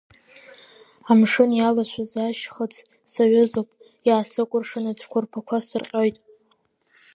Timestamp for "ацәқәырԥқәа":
4.91-5.57